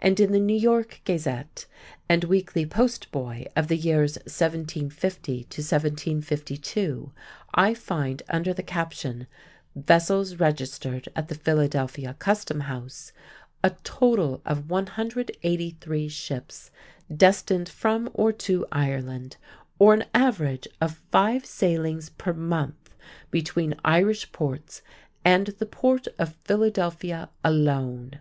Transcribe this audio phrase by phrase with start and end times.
[0.00, 1.66] And in the New York Gazette
[2.08, 7.12] and Weekly Post Boy of the years 1750 to 1752,
[7.54, 9.28] I find under the caption,
[9.76, 13.12] "Vessels Registered at the Philadelphia Custom House,"
[13.62, 16.72] a total of 183 ships
[17.16, 19.36] destined from or to Ireland,
[19.78, 22.90] or an average of five sailings per month
[23.30, 24.82] between Irish ports
[25.24, 28.18] and the port of Philadelphia alone.